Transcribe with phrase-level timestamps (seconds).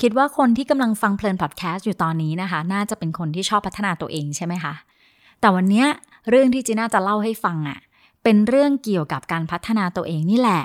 [0.00, 4.74] คิดว่าคนที่กำลังฟังเพลินพอดแคสต์อยู่ตอนนี้นะคะ น่าจะเป็นคนที่ชอบพัฒนาตัวเองใช่ไหมคะ
[5.40, 5.84] แต่วันนี้
[6.28, 7.78] เรื่องที่จีน่าจะเล่าให้ฟังอะ่ะ
[8.22, 10.62] เป็นเรื่องเกี่ยวกับการพัฒนาตัวเองนี่แหละ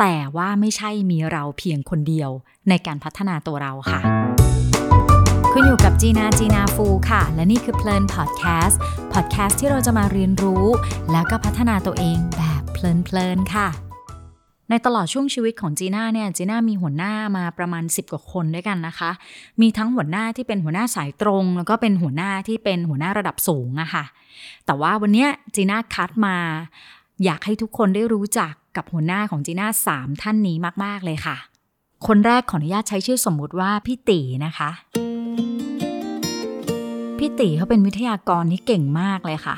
[0.00, 2.30] แต่ว่าไม่ใช่มีเราเพียงคนเดียว
[2.68, 4.00] ในการพัฒนาตัวเราค่ะ
[5.52, 8.80] คุณอยู่กับจีนาจีนาฟูค่ะ และนี่คือเพลินพอดแคสต์
[9.12, 10.64] พอดแคสต์ที่เราจะมาเรียนรู้
[11.12, 13.85] แล้วก็พัฒนาตัวเองแบบเพลินๆค่ะ
[14.70, 19.10] ในตลอดช่วงชีวิตของจีน่าเนี่ยจีน่ามีหัวหน้ามาประมาณ 10 กว่าคนด้วยกันนะคะ
[19.60, 24.04] มีทั้งหัวหน้าที่เป็นหัวหน้าสายตรง แล้วก็เป็นหัวหน้าที่เป็นหัวหน้าระดับสูงอะคะ่ะ
[24.66, 26.36] แต่ว่าวันนี้จีน่าคัดมา
[27.24, 31.36] อยากให้ทุกคนได้รู้จักกับหัวหน้าของจีน่าสามท่านนี้มากๆเลยค่ะ
[32.06, 34.70] คนแรกขออนุญาตใช้ชื่อสมมุติว่าพี่ตีนะคะ
[37.18, 39.56] พี่ตีเขาเป็นวิทยากรที่เก่งมากเลยค่ะ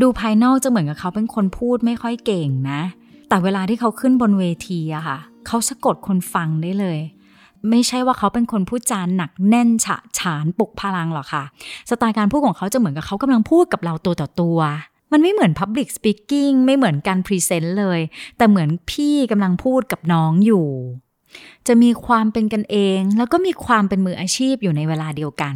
[0.00, 2.80] ดูภายนอกจะเหมือนกับเขาเป็นคนพูดไม่ค่อยเก่งนะ
[3.28, 6.98] แต่เวลาที่เขาขึ้นบนเวทีอะค่ะ เขาสะกดคนฟังได้เลย
[7.70, 11.44] ไม่ใช่ว่าเขาเป็นคนพูดจานหนักแน่นฉะฉานปลุกพลังหรอกค่ะ
[11.90, 14.58] สไตล์การพูดของเขาจะเหมือนกับเขากำลังพูดกับเราตัวต่อตัว
[15.12, 18.00] มันไม่เหมือน Public Speaking ไม่เหมือนการพรีเซนต์เลย
[18.36, 20.68] แต่เหมือนพี่กำลังพูดกับน้องอยู่
[21.66, 25.54] จะมีความเป็นกันเอง แล้วก็มีความเป็นมืออาชีพอยู่ในเวลาเดียวกัน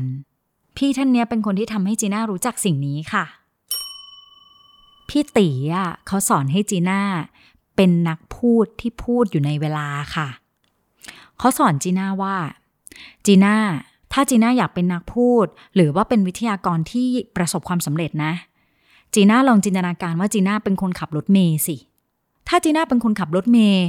[0.77, 3.25] พี่ท่านนี้เป็นคนที่ทำให้จีน่ารู้จักสิ่งนี้ค่ะ
[5.09, 7.01] พี่ตีอะเขาสอนให้จีน่า
[7.83, 10.29] เป็นนักพูดที่พูดอยู่ในเวลาค่ะ
[11.39, 12.37] เขาสอนจีน่าว่า
[13.27, 13.57] จีน่า
[14.13, 18.33] ถ้าจีน่าอยากเป็นนักพูด หรือว่าเป็นวิทยากรที่ประสบความสำเร็จนะ
[19.15, 21.77] จีน่าลองจินตนาการว่าจีน่าเป็นคนขับรถเมย์สิ
[22.49, 23.87] ถ้าจีน่าเป็นคนขับรถเมย์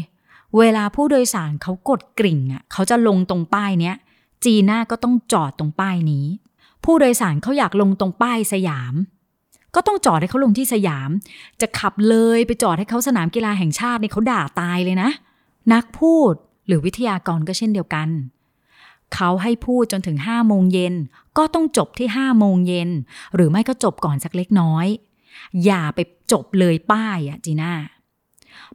[0.57, 3.95] เวลาผู้โดยสารเขากดกริ่งอะเขาจะลงตรงป้ายเนี้ย
[4.43, 6.25] จีน่าก็ต้องจอดตรงป้ายนี้
[6.83, 8.93] ผู้โดยสารเขาอยากลงตรงป้ายสยาม
[9.75, 11.09] ก็ต้องจอดให้เขาลงที่สยาม
[11.61, 15.09] จะขับเลยไปจอดให้เขาสนามกีฬาแห่งชาติเนี่ยเขาด่าตายเลยนะ
[15.73, 16.33] นักพูด
[16.67, 18.09] หรือวิทยากรก็เช่นเดียวกัน
[19.15, 20.93] เขาให้พูดจนถึงห้าโมงเย็น
[21.37, 22.89] ก็ต้องจบที่ห้าโมงเย็น
[23.35, 24.87] หรือไม่ก็จบก่อนสักเล็กน้อย
[25.65, 25.99] อย่าไป
[26.31, 27.73] จบเลยป้ายอะจีน่า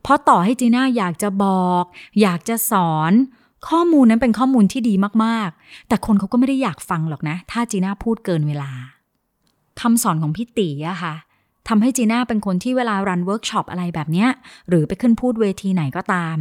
[0.03, 1.84] เพราะต่อให้จีน่าอยากจะบอก
[2.22, 3.12] อยากจะสอน
[3.69, 4.94] ข้อมูลนั้นเป็นข้อมูลที่ดี
[5.25, 8.70] มากๆ แต่คนเขาก็ไม่ได้อยากฟังหรอกนะ ถ้าจีน่าพูดเกินเวลา
[9.81, 11.15] คำสอนของพี่ตีอะค่ะ
[11.69, 14.28] ทำให้จีน่าเป็นคนที่เวลา run workshop อะไรแบบเนี้ย
[14.69, 16.37] หรือไปขึ้นพูดเวทีไหนก็ตาม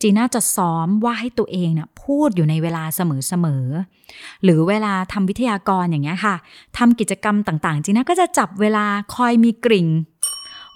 [0.00, 6.34] จีน่าจะซ้อมว่าให้ตัวเองเนี่ยพูดอยู่ในเวลาเสมอๆหรือเวลาทำวิทยากรอย่างเงี้ยค่ะ
[6.78, 9.88] ทำกิจกรรมต่างๆ จีน่าก็จะจับเวลาคอยมีกริ่ง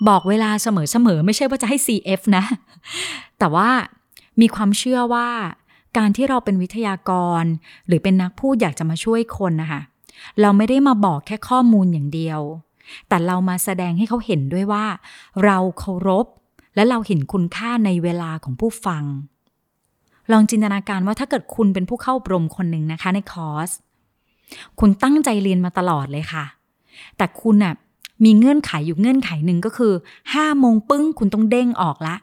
[0.09, 0.69] บอกเวลาเส
[1.07, 2.45] มอๆไม่ใช่ว่าจะให้ CF นะ
[3.39, 3.69] แต่ว่า
[4.41, 5.29] มีความเชื่อว่า
[5.97, 7.11] การที่เราเป็นวิทยาก
[7.43, 7.45] ร
[7.87, 9.81] หรือเป็นนักพูดอยากจะมาช่วยคนนะคะ
[10.41, 12.41] เราไม่ได้มาบอกแค่ข้อมูลอย่างเดียว
[13.09, 14.85] แต่เรามาแสดงให้เขาเห็นด้วยว่า
[15.45, 16.27] เราเคารพ
[16.75, 19.05] และเราเห็นคุณค่าในเวลาของผู้ฟัง
[20.33, 23.71] ลองจินตนาการว่าถ้าเกิดคุณเป็นผู้เข้าอบรมคนหนึ่งนะคะในคอร์ส
[24.81, 26.45] คุณตั้งใจเรียนมาตลอดเลยค่ะ
[27.17, 27.75] แต่คุณน่ะ
[28.25, 29.93] มีเงื่อนไขอยู่เงื่อนไขหนึ่งก็คือ
[30.35, 32.17] ห้าโมงปึ้งคุณต้องเด้งออกละ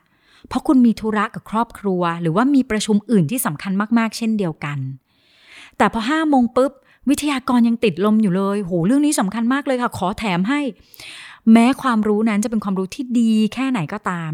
[0.47, 4.77] เพราะคุณมีธุระกับครอบครัว หรือว่ามีประชุมอื่นที่สำคัญมากๆ เช่นเดียวกัน
[5.77, 6.71] แต่พอห้าโมงปุ๊บ
[7.09, 10.61] วิทยากรยังติดลมอยู่เลยโหเรื่องนี้สำคัญมากเลยค่ะ ขอแถมให้
[11.51, 14.31] แม้ความรู้นั้นจะเป็นความรู้ที่ดีแค่ไหนก็ตาม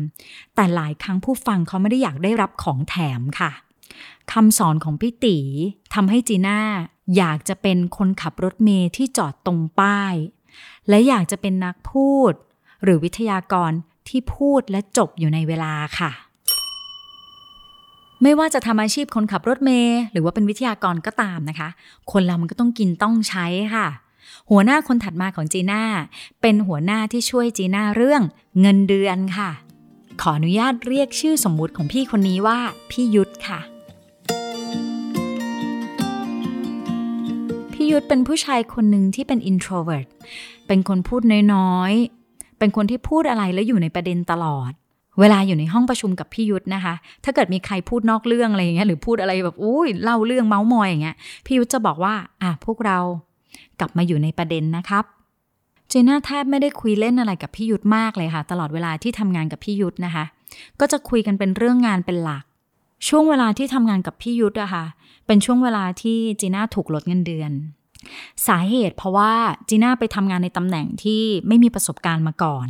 [0.55, 3.51] แต่หลายครั้งผู้ฟังเขาไม่ได้อยากได้รับของแถมค่ะ
[4.31, 5.37] คำสอนของพี่ตี
[5.93, 6.59] ทำให้จีน่า
[7.17, 10.15] อยากจะเป็นคนขับรถเมย์ที่จอดตรงป้าย
[10.89, 12.33] และอยากจะเป็นนักพูด
[12.83, 13.71] หรือวิทยากร
[14.07, 16.11] ที่พูดและจบอยู่ในเวลาค่ะ
[18.23, 21.69] ไม่ว่าจะทำอาชีพคนขับรถเมย์หรือว่าเป็นวิทยากรก็ตามนะคะ
[22.11, 23.45] คนเรามันก็ต้องกินต้องใช้
[23.75, 23.87] ค่ะ
[24.49, 25.83] หัวหน้าคนถัดมาของจีน่า
[26.41, 28.21] เป็นหัวหน้าที่ช่วยจีน่าเรื่อง
[28.61, 29.49] เงินเดือนค่ะ
[30.21, 32.59] ขออนุญาตเรียกชื่อสมมุติของพี่คนนี้ว่า
[32.91, 33.59] พี่ยุทธค่ะ
[37.73, 40.07] พี่ยุทธเป็นผู้ชายคนหนึ่งที่เป็น introvert
[40.67, 41.21] เป็นคนพูด
[41.53, 44.71] น้อยๆ เป็นคนที่พูดอะไรแล้วอยู่ในประเด็นตลอด
[45.19, 52.97] เวลาอยู่ในห้องประชุมกับพี่ยุทธนะคะ ถ้าเกิดมีใครพูดนอกเรื่องอะไรอย่างเงี้ยหรือพูดอะไรแบบอุ้ยเล่าเรื่องเมาส์มอยอย่างเงี้ยพี่ยุทธจะบอกว่า อะพวกเรา
[53.79, 55.05] กลับมาอยู่ในประเด็นนะครับ
[55.89, 60.25] เจน่าแทบไม่ได้คุยเล่นอะไรกับพี่ยุทธมากเลยค่ะ ตลอดเวลาที่ทำงานกับพี่ยุทธนะคะ
[60.79, 62.43] ก็จะคุยกันเป็นเรื่องงานเป็นหลัก
[63.07, 64.85] ช่วงเวลาที่ทำงานกับพี่ยุทธอะค่ะ
[65.27, 67.51] เป็นช่วงเวลาที่จีน่าถูกลดเงินเดือน
[68.47, 69.33] สาเหตุเพราะว่า
[69.69, 72.67] จีน่าไปทำงานในตำแหน่งที่ไม่มีประสบการณ์มาก่อน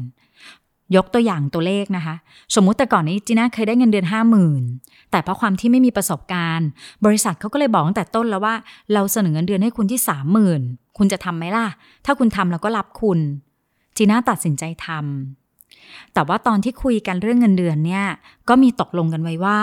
[0.96, 2.16] ยกตัวอย่างตัวเลขนะคะ
[2.56, 4.64] สมมุติแต่ก่อนนี้จีน่าเคยได้เงินเดือนห้าหมื่น
[5.12, 6.68] แต่เพราะความที่ไม่มีประสบการณ์
[7.06, 8.56] บริษัทเขาก็เลยบอกตั้งแต่ต้นแล้วว่า
[8.94, 10.62] เราเสนอเงินเดือนให้คุณที่สามหมื่น
[10.98, 11.68] คุณจะทำไหมล่ะ
[12.06, 13.20] ถ้าคุณทำเราก็รับคุณ
[13.98, 14.88] จีน่าตัดสินใจท
[16.14, 18.06] แต่ว่าตอนที่คุยกันเรื่องเงินเดือนเนี่ย
[18.50, 19.60] ก็มีตกลงกันไว้ว่า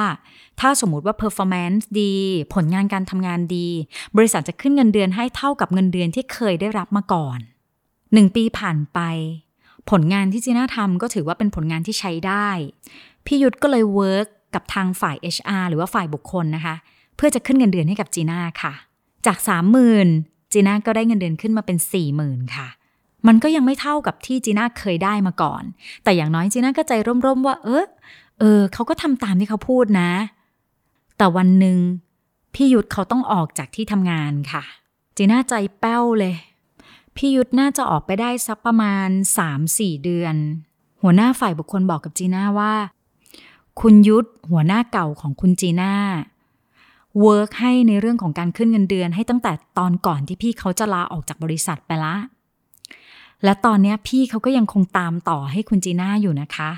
[0.60, 2.12] ถ้าสมมติว่า performance ดี
[2.54, 3.68] ผลงานการทำงานดี
[4.16, 7.38] บริษัทจะขึ้นเงินเดือนให้เท่ากับเงินเดือนที่เคยได้รับมาก่อน
[8.12, 8.98] หนึ่งปีผ่านไป
[9.90, 12.48] ผลงานที่จีน่าทำก็ถือว่าเป็นผลงานที่ใช้ได้
[13.26, 16.74] พี่ยุทธก็เลย work กับทางฝ่าย HR หรือว่าฝ่ายบุคคลนะคะ
[17.16, 18.72] เพื่อจะขึ้นเงินเดือนให้กับจีน่าค่ะ
[19.26, 20.08] จากสามหมื่น
[20.52, 22.68] จีน่าก็ได้เงินเดือนขึ้นมาเป็นสี่หมื่นค่ะ
[23.26, 25.62] มันก็ยังไม่เท่ากับที่จีน่าเคยได้มาก่อน
[26.04, 26.92] แต่อย่างน้อยจีน่าก็ใจ
[27.26, 27.86] ร่มๆว่า เออ
[28.38, 30.10] เออเขาก็ทำตามที่เขาพูดนะ
[31.18, 31.78] แต่วันหนึ่ง
[32.54, 34.62] พี่ยุทธเขาต้องออกจากที่ทำงานค่ะ
[35.16, 36.34] จีน่าใจแป้วเลย
[37.18, 39.08] พี่ยุทธน่าจะออกไปได้สักประมาณ
[39.56, 40.34] 3-4 เดือน
[41.02, 42.74] หัวหน้าฝ่ายบุคคลบอกกับจีน่าว่า
[43.80, 45.92] คุณยุทธหัวหน้าเก่าของคุณจีน่า
[47.20, 52.14] work ให้ในเรื่องของการขึ้นเงินเดือนให้ตั้งแต่ตอนก่อนที่พี่เขาจะลาออกจากบริษัทไปละ
[53.44, 56.70] และตอนนี้พี่เขาก็ยังคงตามต่อให้คุณจีน่าอยู่นะคะ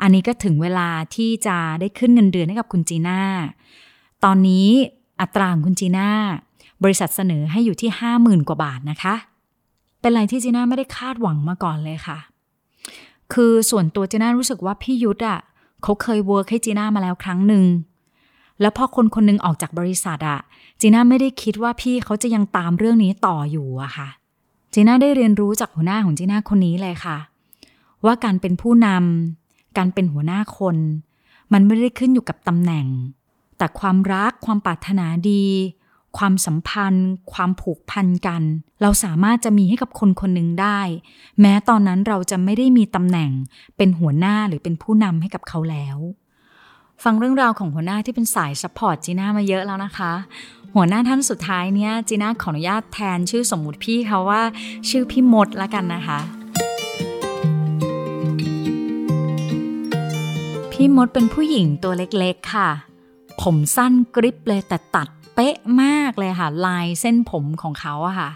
[0.00, 3.20] อันนี้ก็ถึงเวลาที่จะได้ขึ้นเงินเดือนให้กับคุณจีน่า
[4.24, 4.68] ตอนนี้
[5.20, 6.08] อัตราของคุณจีน่า
[6.82, 9.14] บริษัทเสนอให้อยู่ที่ห้าหมื่นกว่าบาทนะคะ
[10.00, 12.18] เป็นอะไรที่จีน่าไม่ได้คาดหวังมาก่อนเลยค่ะ
[13.32, 15.40] คือส่วนตัวจีน่ารู้สึกว่าพี่ยุทธอะ
[15.82, 17.64] เขาเคยเวิร์กให้จีน่ามาแล้วครั้งหนึ่ง
[18.60, 20.40] แล้วพอคนคนนึงออกจากบริษัทอะ
[20.80, 24.08] จีน่าไม่ได้คิดว่าพี่เขาจะยังตามเรื่องนี้ต่ออยู่อะค่ะ
[24.74, 27.16] จีน่าได้เรียนรู้จากหัวหน้าของจีน่าคนนี้เลยค่ะ
[28.04, 30.76] ว่าการเป็นผู้นำการเป็นหัวหน้าคน
[31.52, 32.86] มันไม่ได้ขึ้นอยู่กับตำแหน่ง
[33.58, 35.44] แต่ความรักความปรารถนาดี
[36.18, 38.42] ความสัมพันธ์ ความผูกพันกัน
[38.82, 40.80] เราสามารถจะมีให้กับคนคนหนึ่งได้
[41.40, 43.30] แม้ตอนนั้นเราจะไม่ได้มีตำแหน่ง
[43.76, 45.98] เป็นหัวหน้าหรือเป็นผู้นำให้กับเขาแล้ว
[47.04, 50.12] ฟังเรื่องราวของหัวหน้าที่เป็นสาย support จีน่ามาเยอะแล้วนะคะ
[50.74, 54.42] หัวหน้าท่านสุดท้ายเนี่ยจีน่าขออนุญาตแทนชื่อสมมุติพี่เขาว่า
[54.88, 56.20] ชื่อพี่มดละกันนะคะ
[60.72, 62.70] พี่มดเป็นผู้หญิงตัวเล็กๆค่ะ
[63.42, 68.30] ผมสั้นกริบเลยแต่ตัดเป๊ะมากเลยค่ะ ลายเส้นผมของเขาอะค่ะ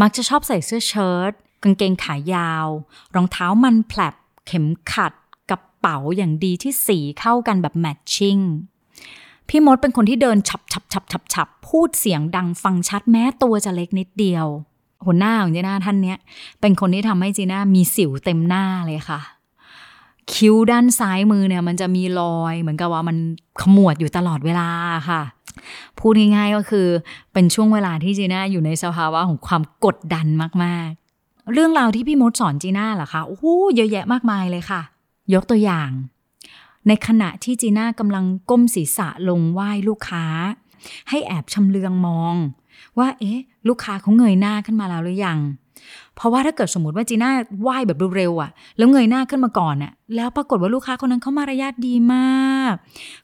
[0.00, 1.32] มักจะชอบใส่เสื้อเชิ้ต
[1.62, 2.66] กางเกงขายาว
[3.14, 4.14] รองเท้ามันแผลบ
[4.46, 5.12] เข็มขัด
[5.80, 8.38] เป๋าอย่างดีที่สีเข้ากันแบบแมทชิ่ง
[9.48, 14.46] พี่มดเป็นคนที่เดินฉับฉับฉับฉับฉับพูดเสียงดังฟังชัดแม้ตัวจะเล็กนิดเดียว
[15.06, 16.18] หัวหน้าของจีน่าท่านเนี้ย
[16.60, 19.20] เป็นคนที่ทำให้จีน่ามีสิวเต็มหน้าเลยค่ะ
[20.32, 23.16] คิ้วด้านซ้ายมือเนี่ย มันจะมีรอยเหมือนกับว่ามัน
[23.60, 24.68] ขมวดอยู่ตลอดเวลา
[25.08, 25.22] ค่ะ
[25.98, 26.88] พูดง่ายๆก็คือ
[27.32, 30.26] เป็นช่วงเวลาที่จีน่าอยู่ในสภาวะของความกดดัน
[30.64, 33.44] มากๆ เรื่องราวที่พี่มดสอนจีน่าเหรอคะโอ้โห
[33.76, 34.82] เยอะแยะมากมายเลยค่ะ
[35.34, 35.90] ยกตัวอย่าง
[36.88, 40.24] ในขณะที่จีน่ากำลังก้มศีรษะลงไหว้ลูกค้า
[41.08, 42.34] ให้แอบชำเลืองมอง
[42.98, 45.38] ว่าเอ๊ะ ลูกค้าเขาเงยหน้าขึ้นมาแล้วหรือยัง
[46.16, 47.30] เพราะว่าถ้าเกิดสมมติว่าจีน่า
[47.60, 52.74] ไหว้แบบเร็วๆอะ่ะ แล้วเงยหน้าขึ้นมาก่อนอะ่ะ แล้วปรากฏว่าลูกค้าคนนั้นเขามารยาทดีมาก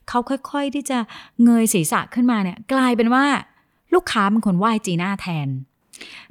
[0.08, 0.98] เขาค่อยๆที่จะ
[1.44, 3.24] เงยศีรษะขึ้นมาเนี่ย กลายเป็นว่า
[3.94, 5.48] ลูกค้าเป็นคนไหว้จีน่าแทน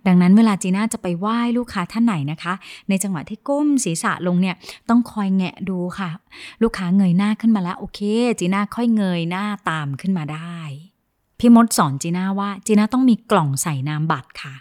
[0.07, 2.54] ดังนั้นเวลาจีน่าจะไปไหว้ลูกค้าท่านไหนนะคะ
[2.89, 4.56] ในจังหวะที่ก้มศีรษะลงเนี่ย
[4.89, 6.10] ต้องคอยแงะดูค่ะ
[6.63, 8.00] ลูกค้าเงยหน้าขึ้นมาแล้วโอเค
[8.39, 10.60] จีน่าค่อยเงยหน้าตามขึ้นมาได้
[11.39, 14.56] พี่มดสอนจีน่าว่าจีน่าต้องมีกล่องใส่นามบัตรค่ะ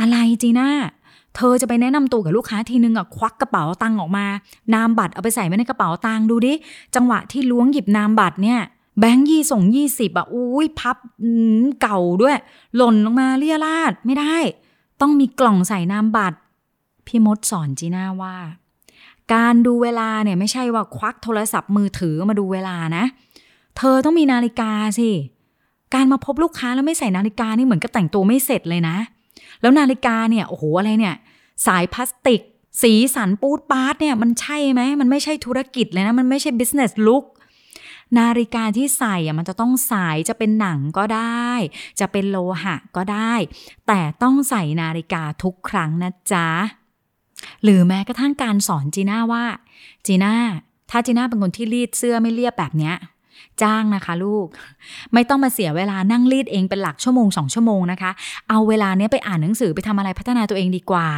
[0.00, 0.68] อะไรจีน่า
[1.36, 4.26] เธอจะไปแนะนำตัวกับลูกค้าทีนึงอะควักกระเป๋าตังค์ออกมา
[4.74, 6.52] นามบัตรเอาไปใส่ไว้ในกระเป๋าตังค์ดูดิ
[6.94, 8.60] จังหวะที่ล้วงหยิบนามบัตรเนี่ย
[8.98, 10.96] แบงค์ยี่ส่งยี่สิบอะอุ้ยพับ
[11.82, 12.36] เก่าด้วย
[12.76, 14.36] หล่นลงมาเลี่ยราดไม่ได้
[15.00, 16.38] ต้องมีกล่องใส่นามบัตร
[17.06, 18.36] พี่มดสอนจีน่าว่า
[19.34, 23.04] การดูเวลาเนี่ยไม่ใช่ว่าควักโทรศัพท์มือถือมาดูเวลานะ
[23.76, 25.10] เธอต้องมีนาฬิกาสิ
[25.94, 28.96] การมาพบลูกค้าแล้วไม่ใส่นาฬิกานี่เหมือนกับแต่งตัวไม่เสร็จเลยนะ
[29.62, 31.16] แล้วนาฬิกาเนี่ยโอ้โหอะไรเนี่ย
[31.66, 32.40] สายพลาสติก
[32.82, 37.24] สีสันปูดปาร์ตเนี่ยมันใช่ไหมมันไม่ใช่ธุรกิจเลยนะมันไม่ใช่ business look
[38.18, 41.50] นาฬิกาที่ใส่มันจะต้องสายจะเป็นหนังก็ได้
[42.00, 43.34] จะเป็นโลหะก็ได้
[43.86, 46.48] แต่ต้องใส่นาฬิกาทุกครั้งนะจ๊ะ
[47.62, 49.44] หรือแม้กระทั่งการสอนจีน่าว่า
[50.06, 50.34] จีน่า
[50.90, 52.94] ถ้าจีน่าเป็นคนที่รีดเสื้อไม่เรียบแบบเนี้ย
[53.62, 54.46] จ้างนะคะลูก
[55.12, 58.10] ไม่ต้องมาเสียเวลานั่งรีดเองเป็นหลักชั่วโมงสองชั่วโมงนะคะ
[58.48, 61.08] เอาเวลาเนี้ยไปอ่านหนังสือไปทำอะไรพัฒนาตัวเองดีกว่า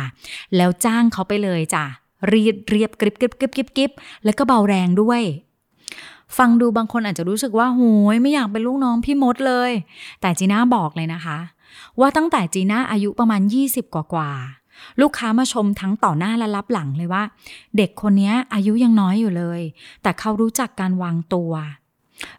[0.56, 1.84] แล้วจ้างเขาไปเลยจ้ะ
[2.32, 3.90] รีดเรียบกริบกริบกริบกริบกริบ
[4.24, 5.22] แล้วก็เบาแรงด้วย
[6.38, 7.82] ฟังดูบางคนอาจจะรู้สึกว่าโห
[8.14, 9.70] ยไม่อยากเป็นลูกน้องพี่มดเลย
[10.20, 11.38] แต่จีน่าบอกเลยนะคะ
[12.00, 14.30] ว่าตั้งแต่จีน่าอายุประมาณ 20 กว่ากว่า
[15.00, 17.22] ลูกค้ามาชมทั้งต่อหน้าและรับหลังเลยว่า
[17.76, 19.60] เด็กคนนี้อายุยังน้อยอยู่เลย
[20.02, 21.52] แต่เขารู้จักการวางตัว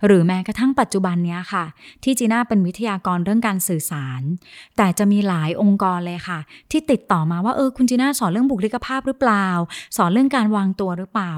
[0.06, 1.66] หรือแม้กระทั่งปัจจุบันนี้ค่ะ
[2.04, 4.22] ที่จีน่าเป็นวิทยากรเรื่องการสื่อสาร
[4.78, 6.40] แต่จะมีหลายองค์กรเลยค่ะ
[6.72, 9.48] ที่ติดต่อมาว่าเออคุณจีน่าสอนเรื่องบุคลิกภาพหรือเปล่า
[9.98, 11.34] สอนเรื่องการวางตัวหรือเปล่า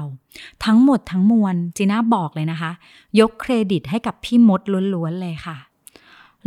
[0.64, 2.72] ทั้งหมดทั้งมวลจีน่าบอกเลยนะคะ
[3.20, 4.60] ยกเครดิตให้กับพี่มด
[4.94, 5.56] ล้วนๆเลยค่ะ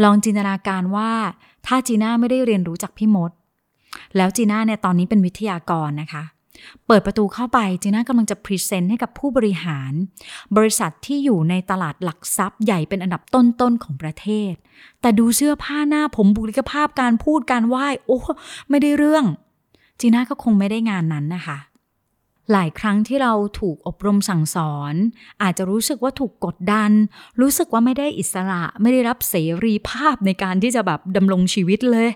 [0.04, 1.12] ลองจินตนาการว่า
[1.68, 3.32] ถ้าจีน่าไม่ได้เรียนรู้จากพี่มด
[4.18, 6.24] แล้วจีน่าเนี่ยตอนนี้เป็นวิทยากรนะคะ
[6.88, 9.94] เปิดประตูเข้าไปจีน่ากำลังจะพรีเซนต์ให้กับผู้บริหาร
[10.58, 14.54] บริษัทที่อยู่ในตลาดหลักทรัพย์ใหญ่เป็นอันดับต้นๆของประเทศ
[15.02, 18.20] แต่ดูเสื้อผ้าหน้าผมบุคลิกภาพการพูดการไหว้ โอ้
[18.70, 19.26] ไม่ได้เรื่อง
[20.00, 21.58] จีน่าก็คงไม่ได้งานนั้นนะคะ
[22.52, 24.94] หลายครั้งที่เราถูกอบรมสั่งสอน
[25.42, 26.92] อาจจะรู้สึกว่าถูกกดดัน
[27.42, 32.10] รู้สึกว่าไม่ได้อิสระ ไม่ได้รับเสรีภาพในการที่จะแบบดำรงชีวิตเลย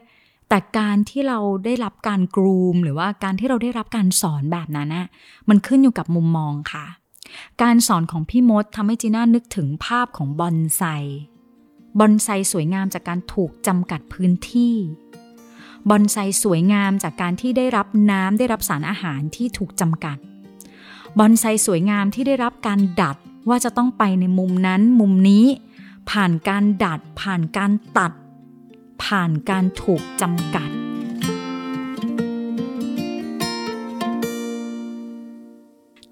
[0.50, 5.08] แต่การที่เราได้รับการกรูม หรือว่าการที่เราได้รับการสอนแบบนั้นนะ
[5.50, 6.86] มันขึ้นอยู่กับมุมมองค่ะ
[7.64, 10.82] การสอนของพี่มดทำให้จีน่านึกถึงภาพของบอนไซ
[12.00, 14.75] บอนไซสวยงามจากการถูกจำกัดพื้นที่
[15.90, 20.18] บอนไซสวยงามจากการที่ได้รับน้ำได้รับสารอาหารที่ถูกจำกัด
[21.20, 23.18] บอนไซสวยงามที่ได้รับการดัด
[23.50, 25.46] ว่าจะต้องไปในมุมนั้นมุมนี้
[26.10, 28.12] ผ่านการดัดผ่านการตัด
[29.04, 30.70] ผ่านการถูกจำกัด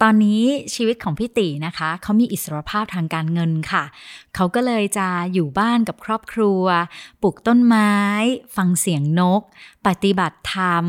[0.02, 0.44] ตอนนี้
[0.76, 3.84] ชีวิตของพี่ตีนะคะ เขามีอิสรภาพทางการเงินค่ะ
[4.36, 6.64] เขาก็เลยจะอยู่บ้านกับครอบครัว
[7.22, 7.94] ปลูกต้นไม้
[8.56, 9.42] ฟังเสียงนก
[9.88, 10.86] ปฏิบัติธรรม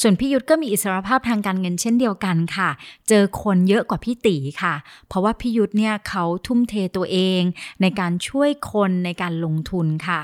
[0.00, 2.70] ส่วนพี่ยุทธก็มีอิสรภาพทางการเงินเช่นเดียวกันค่ะ
[3.08, 4.74] เจอคนเยอะกว่าพี่ตีค่ะ
[5.08, 7.42] เพราะว่าพี่ยุทธเนี่ยเขาทุ่มเทตัวเอง
[7.80, 10.20] ในการช่วยคนในการลงทุนค่ะ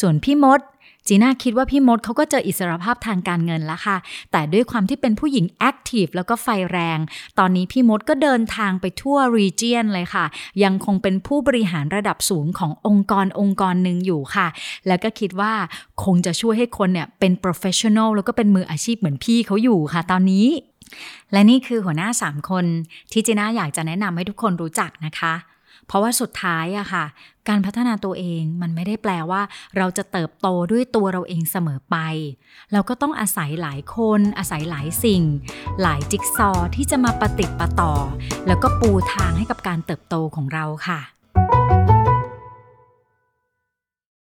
[0.00, 0.60] ส่วนพี่มด
[1.08, 3.96] จีน่าคิดว่าพี่มดเขาก็เจออิสรภาพทางการเงินแล้วค่ะ
[4.32, 6.98] แต่ด้วยความที่เป็นผู้หญิง active แล้วก็ไฟแรง
[7.38, 10.24] ตอนนี้พี่มดก็เดินทางไปทั่ว region เลยค่ะ
[10.64, 14.46] ยังคงเป็นผู้บริหารระดับสูงขององค์กรองค์กรหนึ่งอยู่ค่ะ
[14.86, 15.52] แล้วก็คิดว่า
[16.04, 20.46] คงจะช่วยให้คนเนี่ยเป็น professional แล้วก็เป็นมืออาชีพเหมือนพี่เขาอยู่ค่ะ ตอนนี้
[21.32, 22.64] และนี่คือหัวหน้า 3 คน
[23.12, 25.34] ที่จีน่าอยากจะแนะนำให้ทุกคนรู้จักนะคะ
[25.86, 27.04] เพราะว่าสุดท้ายอะค่ะ
[27.48, 29.42] การพัฒนาตัวเองมันไม่ได้แปลว่า
[29.76, 31.96] เราจะเติบโตด้วยตัวเราเองเสมอไป
[32.72, 35.22] เราก็ต้องอาศัยหลายคน อาศัยหลายสิ่ง
[35.82, 37.92] หลายจิ๊กซอที่จะมาปฏิติดประต่อ
[38.46, 41.13] แล้วก็ปูทางให้กับการเติบโตของเราค่ะ